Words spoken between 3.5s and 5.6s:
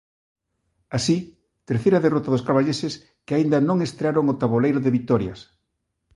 non estrearon o taboleiro de vitorias.